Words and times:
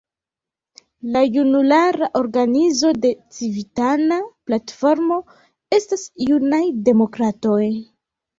La 1.15 1.19
junulara 1.33 2.07
organizo 2.19 2.93
de 3.03 3.11
Civitana 3.41 4.17
Platformo 4.49 5.19
estas 5.79 6.07
Junaj 6.31 6.65
Demokratoj. 6.91 7.63